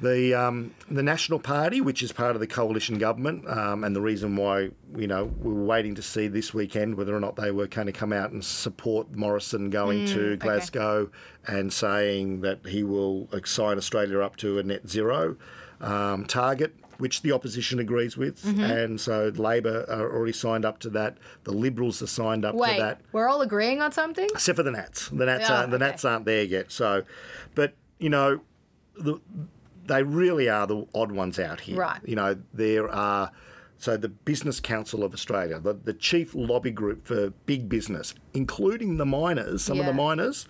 the 0.00 0.34
um, 0.34 0.74
the 0.90 1.02
National 1.02 1.38
Party, 1.38 1.80
which 1.80 2.02
is 2.02 2.12
part 2.12 2.34
of 2.36 2.40
the 2.40 2.46
coalition 2.46 2.98
government, 2.98 3.48
um, 3.48 3.82
and 3.84 3.96
the 3.96 4.00
reason 4.00 4.36
why 4.36 4.70
you 4.96 5.06
know 5.06 5.24
we 5.24 5.52
were 5.52 5.64
waiting 5.64 5.94
to 5.94 6.02
see 6.02 6.28
this 6.28 6.52
weekend 6.52 6.96
whether 6.96 7.16
or 7.16 7.20
not 7.20 7.36
they 7.36 7.50
were 7.50 7.66
going 7.66 7.86
to 7.86 7.92
come 7.92 8.12
out 8.12 8.30
and 8.30 8.44
support 8.44 9.14
Morrison 9.14 9.70
going 9.70 10.04
Mm, 10.06 10.12
to 10.12 10.36
Glasgow 10.36 11.10
and 11.46 11.72
saying 11.72 12.42
that 12.42 12.66
he 12.66 12.82
will 12.82 13.28
sign 13.44 13.78
Australia 13.78 14.20
up 14.20 14.36
to 14.36 14.58
a 14.58 14.62
net 14.62 14.88
zero 14.88 15.36
um, 15.80 16.24
target. 16.26 16.74
Which 16.98 17.20
the 17.20 17.32
opposition 17.32 17.78
agrees 17.78 18.16
with, 18.16 18.42
Mm-hmm. 18.42 18.62
and 18.62 18.98
so 18.98 19.30
Labor 19.36 19.84
are 19.86 20.10
already 20.10 20.32
signed 20.32 20.64
up 20.64 20.78
to 20.78 20.88
that. 20.90 21.18
The 21.44 21.52
Liberals 21.52 22.00
are 22.00 22.06
signed 22.06 22.42
up 22.46 22.54
Wait, 22.54 22.76
to 22.76 22.80
that 22.82 23.02
we're 23.12 23.28
all 23.28 23.42
agreeing 23.42 23.82
on 23.82 23.92
something? 23.92 24.24
except 24.32 24.56
for 24.56 24.62
the 24.62 24.70
Nats. 24.70 25.10
The 25.10 25.26
Nats 25.26 25.46
Yeah, 25.46 25.58
aren't 25.58 25.70
the 25.72 25.76
okay. 25.76 25.84
Nats 25.84 26.04
aren't 26.06 26.24
there 26.24 26.42
yet. 26.44 26.72
So, 26.72 27.02
but 27.54 27.74
you 27.98 28.08
know, 28.08 28.40
the, 28.98 29.20
they 29.86 30.02
really 30.02 30.48
are 30.48 30.66
the 30.66 30.86
odd 30.94 31.12
ones 31.12 31.38
out 31.38 31.60
here. 31.60 31.76
Right. 31.78 32.00
You 32.04 32.16
know, 32.16 32.36
there 32.52 32.88
are. 32.90 33.30
So 33.78 33.96
the 33.98 34.08
Business 34.08 34.58
Council 34.58 35.04
of 35.04 35.12
Australia, 35.12 35.58
the, 35.60 35.74
the 35.74 35.92
chief 35.92 36.34
lobby 36.34 36.70
group 36.70 37.06
for 37.06 37.30
big 37.44 37.68
business, 37.68 38.14
including 38.32 38.96
the 38.96 39.04
miners, 39.04 39.62
some 39.62 39.78
of 39.78 39.84
the 39.84 39.92
miners, 39.92 40.48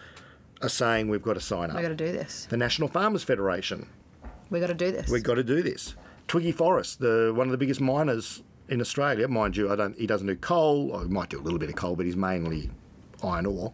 are 0.62 0.68
saying 0.68 1.08
we've 1.08 1.22
got 1.22 1.34
to 1.34 1.40
sign 1.40 1.70
up. 1.70 1.76
We've 1.76 1.82
got 1.82 1.88
to 1.88 1.94
do 1.96 2.12
this. 2.12 2.46
the 2.48 2.56
National 2.56 2.88
Farmers 2.88 3.24
Federation, 3.24 3.88
We've 4.48 4.60
got 4.60 4.68
to 4.68 4.74
do 4.74 4.92
this. 4.92 5.10
we've 5.10 5.24
got 5.24 5.34
to 5.34 5.42
do 5.42 5.60
this. 5.60 5.96
Twiggy 6.28 6.52
Forrest, 6.52 7.00
the 7.00 7.32
one 7.34 7.48
of 7.48 7.50
the 7.50 7.58
biggest 7.58 7.80
miners 7.80 8.44
in 8.68 8.80
Australia, 8.80 9.26
mind 9.26 9.56
you, 9.56 9.72
I 9.72 9.76
don't. 9.76 9.98
He 9.98 10.06
doesn't 10.06 10.26
do 10.28 10.36
coal. 10.36 10.92
Or 10.92 11.02
he 11.02 11.08
might 11.08 11.28
do 11.30 11.40
a 11.40 11.42
little 11.42 11.58
bit 11.58 11.68
of 11.68 11.74
coal, 11.74 11.96
but 11.96 12.06
he's 12.06 12.16
mainly 12.16 12.70
iron 13.24 13.46
ore. 13.46 13.72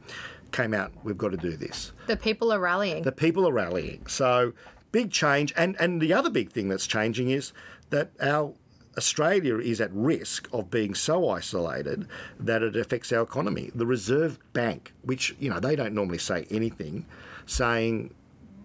Came 0.50 0.72
out. 0.72 0.92
We've 1.04 1.16
got 1.18 1.30
to 1.32 1.36
do 1.36 1.56
this. 1.56 1.92
the 2.06 2.16
people 2.16 2.52
are 2.52 2.58
rallying. 2.58 3.02
The 3.02 3.12
people 3.12 3.46
are 3.46 3.52
rallying. 3.52 4.06
So 4.06 4.52
big 4.92 5.10
change. 5.10 5.52
And 5.56 5.76
and 5.80 6.00
the 6.00 6.12
other 6.12 6.30
big 6.30 6.52
thing 6.52 6.68
that's 6.68 6.86
changing 6.86 7.30
is 7.30 7.52
that 7.90 8.10
our 8.20 8.54
Australia 8.96 9.58
is 9.58 9.80
at 9.80 9.90
risk 9.92 10.48
of 10.52 10.70
being 10.70 10.94
so 10.94 11.30
isolated 11.30 12.06
that 12.38 12.62
it 12.62 12.76
affects 12.76 13.10
our 13.12 13.22
economy. 13.22 13.70
The 13.74 13.86
Reserve 13.86 14.38
Bank, 14.52 14.92
which 15.02 15.34
you 15.40 15.50
know 15.50 15.58
they 15.58 15.76
don't 15.76 15.94
normally 15.94 16.18
say 16.18 16.46
anything, 16.50 17.06
saying 17.46 18.14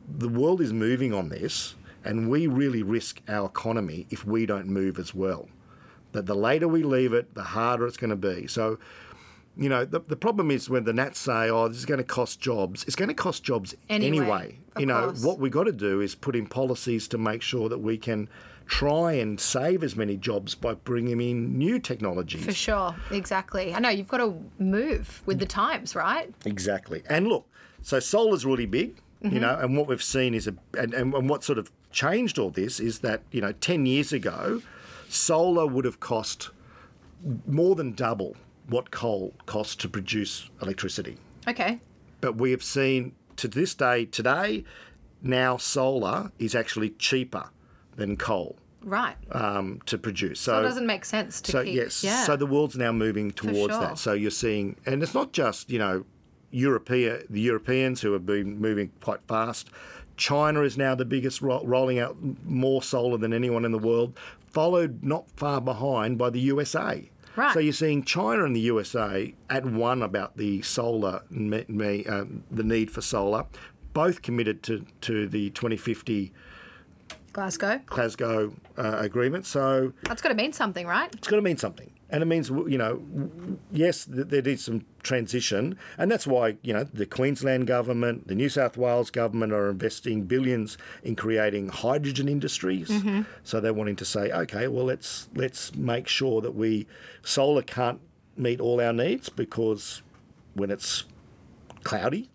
the 0.07 0.29
world 0.29 0.61
is 0.61 0.73
moving 0.73 1.13
on 1.13 1.29
this, 1.29 1.75
and 2.03 2.29
we 2.29 2.47
really 2.47 2.83
risk 2.83 3.21
our 3.27 3.45
economy 3.47 4.07
if 4.09 4.25
we 4.25 4.45
don't 4.45 4.67
move 4.67 4.99
as 4.99 5.13
well. 5.13 5.47
That 6.11 6.25
the 6.25 6.35
later 6.35 6.67
we 6.67 6.83
leave 6.83 7.13
it, 7.13 7.33
the 7.33 7.43
harder 7.43 7.85
it's 7.85 7.97
going 7.97 8.09
to 8.09 8.15
be. 8.15 8.47
So, 8.47 8.79
you 9.57 9.69
know, 9.69 9.85
the, 9.85 9.99
the 9.99 10.15
problem 10.15 10.51
is 10.51 10.69
when 10.69 10.83
the 10.83 10.93
Nats 10.93 11.19
say, 11.19 11.49
oh, 11.49 11.67
this 11.67 11.77
is 11.77 11.85
going 11.85 11.97
to 11.99 12.03
cost 12.03 12.39
jobs, 12.39 12.83
it's 12.83 12.95
going 12.95 13.09
to 13.09 13.15
cost 13.15 13.43
jobs 13.43 13.75
Anyway, 13.89 14.17
anyway. 14.17 14.59
You 14.77 14.85
know, 14.85 15.07
course. 15.07 15.23
what 15.23 15.39
we've 15.39 15.51
got 15.51 15.63
to 15.63 15.71
do 15.71 16.01
is 16.01 16.15
put 16.15 16.35
in 16.35 16.45
policies 16.45 17.07
to 17.09 17.17
make 17.17 17.41
sure 17.41 17.67
that 17.69 17.79
we 17.79 17.97
can 17.97 18.29
try 18.67 19.13
and 19.13 19.39
save 19.39 19.83
as 19.83 19.95
many 19.95 20.17
jobs 20.17 20.53
by 20.53 20.73
bringing 20.73 21.21
in 21.21 21.57
new 21.57 21.79
technologies. 21.79 22.45
For 22.45 22.51
sure, 22.53 22.95
exactly. 23.11 23.73
I 23.73 23.79
know 23.79 23.89
you've 23.89 24.09
got 24.09 24.17
to 24.17 24.35
move 24.59 25.23
with 25.25 25.39
the 25.39 25.45
times, 25.45 25.95
right? 25.95 26.33
Exactly. 26.45 27.01
And 27.09 27.27
look, 27.27 27.47
so 27.81 27.99
solar's 27.99 28.45
really 28.45 28.65
big, 28.65 29.01
Mm-hmm. 29.23 29.33
you 29.33 29.41
know, 29.41 29.57
and 29.59 29.75
what 29.75 29.87
we've 29.87 30.03
seen 30.03 30.35
is 30.35 30.45
a, 30.45 30.53
and, 30.77 30.93
and, 30.93 31.11
and 31.11 31.27
what 31.27 31.43
sort 31.43 31.57
of 31.57 31.71
changed 31.89 32.37
all 32.37 32.51
this 32.51 32.79
is 32.79 32.99
that, 32.99 33.23
you 33.31 33.41
know, 33.41 33.51
10 33.51 33.87
years 33.87 34.13
ago, 34.13 34.61
solar 35.09 35.65
would 35.65 35.85
have 35.85 35.99
cost 35.99 36.51
more 37.47 37.73
than 37.73 37.93
double 37.93 38.35
what 38.69 38.91
coal 38.91 39.33
costs 39.45 39.75
to 39.77 39.89
produce 39.89 40.49
electricity. 40.61 41.17
Okay. 41.47 41.79
But 42.21 42.35
we 42.37 42.51
have 42.51 42.63
seen 42.63 43.13
to 43.37 43.47
this 43.47 43.75
day, 43.75 44.05
today, 44.05 44.63
now 45.21 45.57
solar 45.57 46.31
is 46.39 46.55
actually 46.55 46.89
cheaper 46.91 47.49
than 47.95 48.17
coal 48.17 48.57
Right. 48.83 49.15
um, 49.31 49.79
to 49.85 49.97
produce. 49.97 50.39
So 50.39 50.59
it 50.59 50.63
doesn't 50.63 50.85
make 50.85 51.05
sense 51.05 51.41
to 51.41 51.51
so 51.51 51.63
keep. 51.63 51.75
yes, 51.75 52.03
Yeah. 52.03 52.23
so 52.25 52.35
the 52.35 52.45
world's 52.45 52.75
now 52.77 52.91
moving 52.91 53.31
towards 53.31 53.73
sure. 53.73 53.81
that. 53.81 53.97
So 53.97 54.13
you're 54.13 54.31
seeing, 54.31 54.75
and 54.85 55.01
it's 55.03 55.13
not 55.13 55.33
just 55.33 55.69
you 55.71 55.79
know, 55.79 56.05
European 56.51 57.23
the 57.29 57.41
Europeans 57.41 58.01
who 58.01 58.13
have 58.13 58.25
been 58.25 58.59
moving 58.59 58.91
quite 59.01 59.19
fast. 59.27 59.69
China 60.15 60.61
is 60.61 60.77
now 60.77 60.95
the 60.95 61.05
biggest, 61.05 61.41
ro- 61.41 61.63
rolling 61.63 61.99
out 61.99 62.17
more 62.43 62.81
solar 62.81 63.17
than 63.17 63.33
anyone 63.33 63.65
in 63.65 63.71
the 63.71 63.77
world, 63.77 64.17
followed 64.51 65.03
not 65.03 65.29
far 65.35 65.61
behind 65.61 66.17
by 66.17 66.29
the 66.31 66.39
USA. 66.39 67.09
Right. 67.37 67.53
So 67.53 67.59
you're 67.59 67.71
seeing 67.71 68.03
China 68.03 68.43
and 68.45 68.55
the 68.55 68.59
USA 68.61 69.33
at 69.49 69.63
one 69.63 70.01
about 70.01 70.37
the 70.37 70.63
solar, 70.63 71.21
me, 71.29 71.65
me, 71.67 72.03
uh, 72.05 72.25
the 72.49 72.63
need 72.63 72.89
for 72.89 73.01
solar, 73.01 73.45
both 73.93 74.23
committed 74.23 74.63
to, 74.63 74.85
to 75.01 75.27
the 75.27 75.51
2050 75.51 76.33
Glasgow. 77.33 77.79
Glasgow 77.85 78.53
uh, 78.77 78.97
agreement. 78.97 79.45
So 79.45 79.93
That's 80.03 80.21
got 80.23 80.29
to 80.29 80.35
mean 80.35 80.51
something, 80.51 80.87
right? 80.87 81.13
it's 81.13 81.27
got 81.27 81.35
to 81.35 81.41
mean 81.43 81.57
something. 81.57 81.91
And 82.09 82.23
it 82.23 82.25
means, 82.25 82.49
you 82.49 82.77
know, 82.77 83.01
yes, 83.71 84.05
th- 84.05 84.27
there 84.27 84.41
needs 84.41 84.63
some 84.63 84.85
transition. 85.03 85.77
And 85.97 86.09
that's 86.09 86.25
why, 86.25 86.55
you 86.61 86.71
know, 86.73 86.85
the 86.85 87.05
Queensland 87.05 87.67
government, 87.67 88.27
the 88.29 88.35
New 88.35 88.47
South 88.47 88.77
Wales 88.77 89.09
government 89.11 89.51
are 89.51 89.69
investing 89.69 90.23
billions 90.23 90.77
in 91.03 91.17
creating 91.17 91.67
hydrogen 91.67 92.29
industries. 92.29 92.87
Mm-hmm. 92.87 93.23
So 93.43 93.59
they're 93.59 93.73
wanting 93.73 93.97
to 93.97 94.05
say, 94.05 94.31
okay, 94.31 94.69
well, 94.69 94.85
let's, 94.85 95.27
let's 95.35 95.75
make 95.75 96.07
sure 96.07 96.39
that 96.41 96.51
we, 96.55 96.87
solar 97.23 97.61
can't 97.61 97.99
meet 98.37 98.61
all 98.61 98.79
our 98.79 98.93
needs 98.93 99.27
because 99.27 100.01
when 100.53 100.71
it's 100.71 101.03
cloudy, 101.83 102.29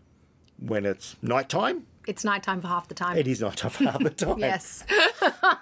when 0.58 0.84
it's 0.84 1.16
nighttime, 1.22 1.86
It's 2.06 2.24
nighttime 2.24 2.60
for 2.60 2.68
half 2.68 2.88
the 2.88 2.94
time. 2.94 3.16
it 3.16 3.26
is 3.26 3.40
nighttime 3.40 3.70
for 3.70 3.84
half 3.84 4.02
the 4.02 4.10
time. 4.26 4.38
Yes. 4.38 4.84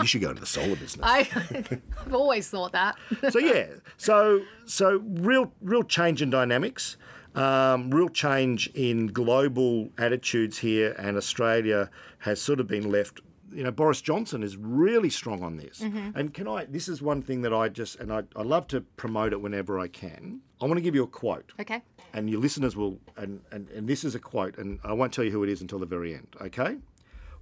You 0.00 0.06
should 0.06 0.20
go 0.20 0.30
into 0.30 0.40
the 0.40 0.46
solar 0.46 0.76
business. 0.76 1.00
I, 1.02 1.28
I've 2.00 2.14
always 2.14 2.48
thought 2.48 2.72
that. 2.72 2.96
so 3.30 3.38
yeah, 3.38 3.66
so 3.96 4.40
so 4.66 5.02
real 5.04 5.52
real 5.60 5.82
change 5.84 6.20
in 6.22 6.30
dynamics, 6.30 6.96
um, 7.34 7.90
real 7.90 8.08
change 8.08 8.68
in 8.74 9.08
global 9.08 9.90
attitudes 9.98 10.58
here, 10.58 10.94
and 10.98 11.16
Australia 11.16 11.90
has 12.18 12.40
sort 12.40 12.60
of 12.60 12.66
been 12.66 12.90
left. 12.90 13.20
You 13.52 13.62
know, 13.62 13.70
Boris 13.70 14.00
Johnson 14.00 14.42
is 14.42 14.56
really 14.56 15.10
strong 15.10 15.44
on 15.44 15.58
this. 15.58 15.80
And 15.80 16.34
can 16.34 16.48
I? 16.48 16.64
This 16.64 16.88
is 16.88 17.00
one 17.00 17.22
thing 17.22 17.42
that 17.42 17.54
I 17.54 17.68
just 17.68 18.00
and 18.00 18.12
I, 18.12 18.22
I 18.34 18.42
love 18.42 18.66
to 18.68 18.80
promote 18.96 19.32
it 19.32 19.40
whenever 19.40 19.78
I 19.78 19.86
can. 19.86 20.40
I 20.60 20.66
want 20.66 20.76
to 20.78 20.80
give 20.82 20.94
you 20.94 21.02
a 21.04 21.06
quote 21.06 21.52
Okay. 21.60 21.82
and 22.14 22.30
your 22.30 22.40
listeners 22.40 22.74
will 22.74 22.98
and, 23.16 23.42
and, 23.52 23.68
and 23.70 23.86
this 23.86 24.02
is 24.02 24.14
a 24.14 24.18
quote 24.18 24.56
and 24.56 24.78
i 24.82 24.92
won't 24.94 25.12
tell 25.12 25.24
you 25.24 25.30
who 25.30 25.42
it 25.42 25.50
is 25.50 25.60
until 25.60 25.78
the 25.78 25.84
very 25.84 26.14
end 26.14 26.28
okay 26.40 26.76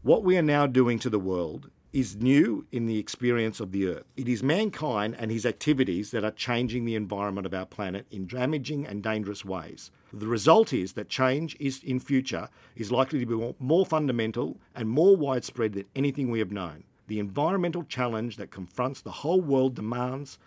what 0.03 0.25
we 0.25 0.37
are 0.37 0.43
now 0.43 0.67
doing 0.67 0.99
to 0.99 1.09
the 1.11 1.21
world 1.21 1.71
is 1.93 2.17
new 2.17 2.67
in 2.73 2.87
the 2.87 2.99
experience 2.99 3.61
of 3.61 3.73
the 3.73 3.87
earth 3.87 4.05
it 4.17 4.29
is 4.29 4.43
mankind 4.43 5.15
and 5.19 5.31
his 5.31 5.45
activities 5.45 6.11
that 6.11 6.25
are 6.25 6.31
changing 6.31 6.85
the 6.85 6.95
environment 6.95 7.47
of 7.47 7.55
our 7.55 7.67
planet 7.67 8.07
in 8.11 8.27
damaging 8.27 8.87
and 8.87 9.03
dangerous 9.03 9.45
ways 9.45 9.91
the 10.13 10.27
result 10.27 10.73
is 10.73 10.93
that 10.93 11.09
change 11.09 11.57
is 11.59 11.83
in 11.83 11.99
future 11.99 12.49
is 12.77 12.93
likely 12.93 13.19
to 13.19 13.27
be 13.27 13.55
more, 13.59 13.87
fundamental 13.87 14.59
and 14.75 14.89
more 14.89 15.17
widespread 15.17 15.73
than 15.73 15.85
anything 15.95 16.31
we 16.31 16.39
have 16.39 16.53
known 16.53 16.85
the 17.09 17.19
environmental 17.19 17.83
challenge 17.83 18.37
that 18.37 18.51
confronts 18.51 19.01
the 19.01 19.11
whole 19.11 19.41
world 19.41 19.75
demands 19.75 20.39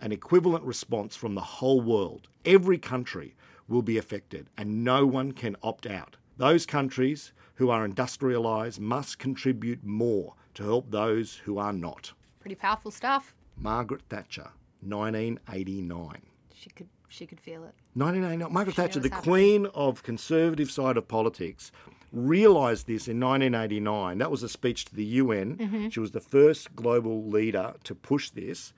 an 0.00 0.12
equivalent 0.12 0.64
response 0.64 1.16
from 1.16 1.34
the 1.34 1.40
whole 1.40 1.80
world. 1.80 2.28
Every 2.44 2.78
country 2.78 3.34
will 3.68 3.82
be 3.82 3.98
affected 3.98 4.48
and 4.56 4.84
no 4.84 5.06
one 5.06 5.32
can 5.32 5.56
opt 5.62 5.86
out. 5.86 6.16
Those 6.36 6.66
countries 6.66 7.32
who 7.54 7.70
are 7.70 7.86
industrialised 7.86 8.80
must 8.80 9.18
contribute 9.18 9.84
more 9.84 10.34
to 10.54 10.62
help 10.64 10.90
those 10.90 11.36
who 11.44 11.58
are 11.58 11.72
not. 11.72 12.12
Pretty 12.40 12.54
powerful 12.54 12.90
stuff. 12.90 13.34
Margaret 13.56 14.02
Thatcher, 14.08 14.50
1989. 14.80 16.22
She 16.54 16.70
could 16.70 16.88
she 17.08 17.26
could 17.26 17.40
feel 17.40 17.62
it. 17.64 17.74
1989. 17.94 18.52
Margaret 18.52 18.76
Thatcher, 18.76 19.00
the 19.00 19.10
happening. 19.10 19.32
queen 19.32 19.66
of 19.74 20.02
conservative 20.02 20.70
side 20.70 20.96
of 20.96 21.06
politics, 21.08 21.70
realised 22.10 22.86
this 22.86 23.06
in 23.06 23.20
1989. 23.20 24.18
That 24.18 24.30
was 24.30 24.42
a 24.42 24.48
speech 24.48 24.86
to 24.86 24.94
the 24.94 25.04
UN. 25.04 25.56
Mm-hmm. 25.56 25.88
She 25.90 26.00
was 26.00 26.12
the 26.12 26.20
first 26.20 26.74
global 26.74 27.26
leader 27.26 27.74
to 27.84 27.94
push 27.94 28.30
this, 28.30 28.72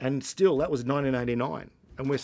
and 0.00 0.22
still 0.22 0.58
that 0.58 0.70
was 0.70 0.84
1989, 0.84 1.70
and 1.98 2.10
we're 2.10 2.18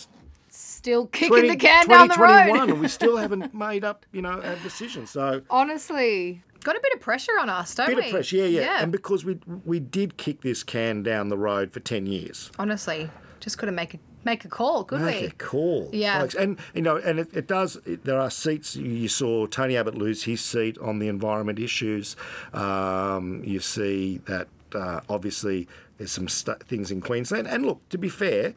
Still 0.51 1.05
kicking 1.07 1.29
20, 1.29 1.49
the 1.49 1.55
can 1.57 1.87
down 1.87 2.07
the 2.07 2.15
2021, 2.15 2.59
road. 2.59 2.69
and 2.71 2.81
we 2.81 2.87
still 2.87 3.17
haven't 3.23 3.53
made 3.53 3.83
up, 3.83 4.05
you 4.11 4.21
know, 4.23 4.39
a 4.43 4.55
decision. 4.57 5.05
So 5.05 5.43
Honestly, 5.47 6.41
got 6.63 6.75
a 6.75 6.79
bit 6.81 6.93
of 6.93 6.99
pressure 7.01 7.37
on 7.39 7.49
us, 7.49 7.73
don't 7.75 7.87
bit 7.87 7.97
we? 7.97 8.05
of 8.05 8.11
pressure, 8.11 8.37
yeah, 8.37 8.45
yeah, 8.45 8.61
Yeah. 8.61 8.83
And 8.83 8.91
because 8.91 9.23
we 9.25 9.39
we 9.65 9.79
did 9.79 10.17
kick 10.17 10.41
this 10.41 10.63
can 10.63 11.03
down 11.03 11.29
the 11.29 11.37
road 11.37 11.71
for 11.71 11.79
10 11.79 12.05
years. 12.05 12.51
Honestly, 12.59 13.09
just 13.39 13.57
to 13.59 13.71
make 13.71 13.93
a 13.93 13.99
make 14.25 14.43
a 14.43 14.49
call, 14.49 14.83
could 14.83 14.99
Make 15.01 15.15
we? 15.15 15.21
Make 15.23 15.31
a 15.33 15.35
call, 15.35 15.89
Yeah. 15.93 16.19
folks. 16.19 16.35
And 16.35 16.59
you 16.73 16.81
know, 16.81 16.97
and 16.97 17.19
it, 17.19 17.29
it 17.33 17.47
does. 17.47 17.77
It, 17.85 18.03
there 18.03 18.19
are 18.19 18.29
seats. 18.29 18.75
You 18.75 19.07
saw 19.07 19.45
Tony 19.47 19.77
Abbott 19.77 19.95
lose 19.95 20.23
his 20.23 20.41
seat 20.41 20.77
on 20.79 20.99
the 20.99 21.07
environment 21.07 21.57
issues. 21.59 22.15
Um, 22.53 23.41
you 23.45 23.59
see 23.61 24.17
that 24.25 24.47
uh, 24.75 24.99
obviously 25.09 25.67
there's 25.97 26.11
some 26.11 26.27
st- 26.27 26.63
things 26.63 26.91
in 26.91 26.99
Queensland. 27.01 27.47
And 27.47 27.65
look, 27.65 27.87
to 27.89 27.97
be 27.97 28.09
fair, 28.09 28.53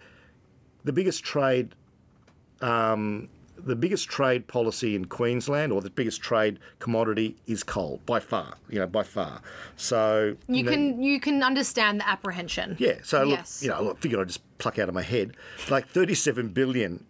the 0.85 0.93
biggest 0.93 1.23
trade. 1.25 1.75
Um, 2.61 3.29
the 3.57 3.77
biggest 3.77 4.09
trade 4.09 4.49
policy 4.49 4.97
in 4.97 5.05
Queensland, 5.05 5.73
or 5.73 5.81
the 5.81 5.91
biggest 5.91 6.21
trade 6.21 6.59
commodity, 6.79 7.37
is 7.47 7.63
coal 7.63 8.01
by 8.07 8.19
far. 8.21 8.55
You 8.69 8.81
know, 8.81 8.87
by 8.87 9.03
far. 9.05 9.41
So 9.77 10.37
You 10.49 10.63
know, 10.65 10.71
can 10.71 11.03
you 11.03 11.21
can 11.21 11.43
understand 11.43 12.01
the 12.01 12.09
apprehension. 12.09 12.77
yeah. 12.79 12.99
So 13.03 13.21
look, 13.25 13.39
Yes. 13.39 13.63
you 13.63 13.69
know, 13.69 13.83
look, 13.83 13.99
figure 14.01 14.21
I 14.21 14.25
just 14.25 14.41
pluck 14.59 14.79
out 14.79 14.89
of 14.89 14.95
my 14.95 15.03
head, 15.03 15.37
like 15.71 15.87
37 15.89 16.49
billion 16.49 17.05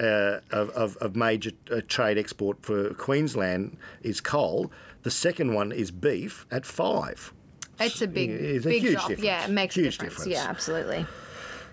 uh, 0.00 0.40
of, 0.50 0.70
of, 0.70 0.96
of 0.96 1.14
major 1.16 1.52
uh, 1.70 1.80
trade 1.86 2.18
export 2.18 2.62
for 2.64 2.92
Queensland 2.94 3.76
is 4.02 4.20
coal. 4.20 4.72
The 5.04 5.10
second 5.10 5.54
one 5.54 5.70
is 5.70 5.90
beef 5.90 6.46
at 6.50 6.66
five. 6.66 7.32
It's 7.78 8.00
a 8.02 8.06
big 8.08 8.30
It's 8.30 8.64
a 8.66 8.68
big 8.68 8.82
huge 8.82 8.92
drop. 8.94 9.08
difference. 9.08 9.24
Yeah, 9.26 9.44
it 9.44 9.50
makes 9.50 9.74
Huge 9.74 9.86
a 9.86 9.90
difference. 9.90 10.14
difference. 10.24 10.32
Yeah, 10.32 10.48
absolutely. 10.50 11.06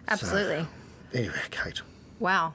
Absolutely. 0.07 0.67
Anyway, 1.13 1.33
Kate, 1.51 1.81
Wow. 2.19 2.53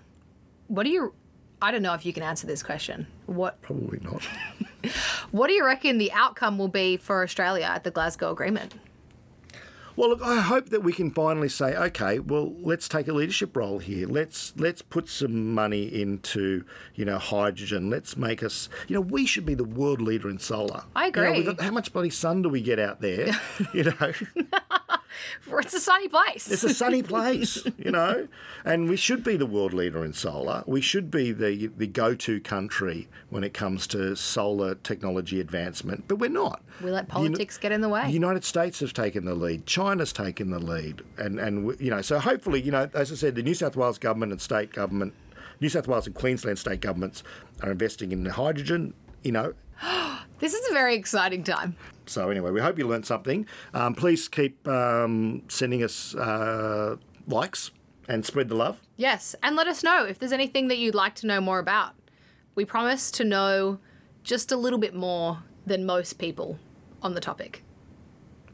What 0.68 0.84
do 0.84 0.90
you 0.90 1.14
I 1.62 1.70
don't 1.70 1.82
know 1.82 1.94
if 1.94 2.04
you 2.04 2.12
can 2.12 2.22
answer 2.22 2.46
this 2.46 2.62
question. 2.62 3.06
What 3.26 3.60
probably 3.62 3.98
not. 4.02 4.22
what 5.30 5.46
do 5.48 5.54
you 5.54 5.64
reckon 5.64 5.98
the 5.98 6.12
outcome 6.12 6.58
will 6.58 6.68
be 6.68 6.96
for 6.96 7.22
Australia 7.22 7.64
at 7.64 7.82
the 7.84 7.90
Glasgow 7.90 8.30
Agreement? 8.30 8.74
Well, 9.96 10.10
look, 10.10 10.20
I 10.22 10.40
hope 10.42 10.68
that 10.68 10.82
we 10.82 10.92
can 10.92 11.10
finally 11.10 11.48
say, 11.48 11.74
okay, 11.74 12.18
well, 12.18 12.52
let's 12.60 12.86
take 12.86 13.08
a 13.08 13.14
leadership 13.14 13.56
role 13.56 13.78
here. 13.78 14.06
Let's 14.06 14.52
let's 14.58 14.82
put 14.82 15.08
some 15.08 15.54
money 15.54 15.84
into, 15.84 16.66
you 16.94 17.06
know, 17.06 17.16
hydrogen. 17.16 17.88
Let's 17.88 18.14
make 18.14 18.42
us, 18.42 18.68
you 18.88 18.94
know, 18.94 19.00
we 19.00 19.24
should 19.24 19.46
be 19.46 19.54
the 19.54 19.64
world 19.64 20.02
leader 20.02 20.28
in 20.28 20.38
solar. 20.38 20.82
I 20.94 21.06
You 21.06 21.12
know, 21.12 21.22
agree. 21.22 21.42
got, 21.44 21.60
how 21.62 21.70
much 21.70 21.94
bloody 21.94 22.10
sun 22.10 22.42
do 22.42 22.50
we 22.50 22.60
get 22.60 22.78
out 22.78 23.00
there? 23.00 23.40
you 23.72 23.84
know, 23.84 24.12
It's 25.66 25.74
a 25.74 25.80
sunny 25.80 26.08
place. 26.08 26.50
it's 26.50 26.62
a 26.64 26.74
sunny 26.74 27.02
place, 27.14 27.64
you 27.78 27.90
know, 27.90 28.28
and 28.64 28.88
we 28.88 28.96
should 28.96 29.24
be 29.24 29.36
the 29.36 29.46
world 29.46 29.72
leader 29.72 30.04
in 30.04 30.12
solar. 30.12 30.62
We 30.66 30.80
should 30.80 31.10
be 31.10 31.32
the 31.32 31.68
the 31.76 31.86
go-to 31.86 32.40
country 32.40 33.08
when 33.30 33.42
it 33.44 33.52
comes 33.54 33.86
to 33.88 34.14
solar 34.16 34.74
technology 34.76 35.40
advancement, 35.40 36.04
but 36.08 36.16
we're 36.16 36.30
not. 36.30 36.62
we 36.82 36.90
let 36.90 37.08
politics 37.08 37.58
get 37.58 37.72
in 37.72 37.80
the 37.80 37.88
way. 37.88 38.04
the 38.06 38.10
United 38.12 38.44
States 38.44 38.80
has 38.80 38.92
taken 38.92 39.24
the 39.24 39.34
lead. 39.34 39.66
China's 39.66 40.12
taken 40.12 40.50
the 40.50 40.58
lead, 40.60 41.02
and 41.18 41.38
and 41.40 41.64
we- 41.66 41.76
you 41.78 41.90
know, 41.90 42.02
so 42.02 42.18
hopefully, 42.18 42.60
you 42.60 42.70
know, 42.70 42.88
as 42.94 43.10
I 43.10 43.14
said, 43.16 43.34
the 43.34 43.42
New 43.42 43.54
South 43.54 43.76
Wales 43.76 43.98
government 43.98 44.32
and 44.32 44.40
state 44.40 44.72
government, 44.72 45.14
New 45.60 45.68
South 45.68 45.88
Wales 45.88 46.06
and 46.06 46.14
Queensland 46.14 46.58
state 46.58 46.80
governments 46.80 47.22
are 47.62 47.70
investing 47.70 48.12
in 48.12 48.24
hydrogen. 48.26 48.94
You 49.22 49.32
know, 49.32 49.54
This 50.38 50.54
is 50.54 50.68
a 50.70 50.72
very 50.72 50.94
exciting 50.96 51.42
time. 51.44 51.76
so 52.06 52.28
anyway, 52.30 52.50
we 52.50 52.60
hope 52.60 52.78
you 52.78 52.86
learned 52.86 53.06
something. 53.06 53.46
Um, 53.74 53.94
please 53.94 54.28
keep 54.28 54.66
um, 54.68 55.42
sending 55.48 55.82
us 55.82 56.14
uh, 56.14 56.96
likes 57.26 57.70
and 58.08 58.24
spread 58.24 58.48
the 58.48 58.54
love. 58.54 58.80
Yes, 58.96 59.34
and 59.42 59.56
let 59.56 59.66
us 59.66 59.82
know 59.82 60.04
if 60.04 60.18
there's 60.18 60.32
anything 60.32 60.68
that 60.68 60.78
you'd 60.78 60.94
like 60.94 61.14
to 61.16 61.26
know 61.26 61.40
more 61.40 61.58
about. 61.58 61.94
We 62.54 62.64
promise 62.64 63.10
to 63.12 63.24
know 63.24 63.78
just 64.22 64.52
a 64.52 64.56
little 64.56 64.78
bit 64.78 64.94
more 64.94 65.42
than 65.66 65.84
most 65.84 66.14
people 66.18 66.58
on 67.02 67.14
the 67.14 67.20
topic. 67.20 67.62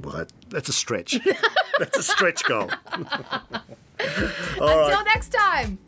Well, 0.01 0.17
that, 0.17 0.33
that's 0.49 0.69
a 0.69 0.73
stretch. 0.73 1.19
that's 1.79 1.99
a 1.99 2.03
stretch 2.03 2.45
goal. 2.45 2.71
Until 4.59 5.05
next 5.05 5.33
time. 5.33 5.79